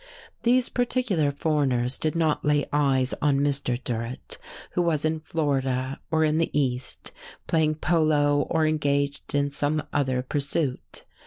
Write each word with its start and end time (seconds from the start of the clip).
These 0.41 0.69
particular 0.69 1.29
foreigners 1.31 1.99
did 1.99 2.15
not 2.15 2.43
lay 2.43 2.65
eyes 2.73 3.13
on 3.21 3.39
Mr. 3.39 3.79
Durrett, 3.83 4.39
who 4.71 4.81
was 4.81 5.05
in 5.05 5.19
Florida 5.19 5.99
or 6.09 6.23
in 6.23 6.39
the 6.39 6.49
East 6.59 7.11
playing 7.45 7.75
polo 7.75 8.47
or 8.49 8.65
engaged 8.65 9.35
in 9.35 9.51
some 9.51 9.83
other 9.93 10.23
pursuit. 10.23 11.03